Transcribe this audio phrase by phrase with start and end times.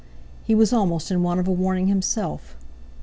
[0.43, 2.57] He was almost in want of a warning himself.